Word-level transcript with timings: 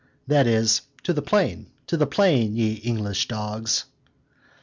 that 0.25 0.47
is, 0.47 0.81
"To 1.03 1.13
the 1.13 1.21
plain, 1.21 1.67
to 1.85 1.95
the 1.95 2.07
plain, 2.07 2.55
ye 2.55 2.73
English 2.73 3.27
dogs!" 3.27 3.85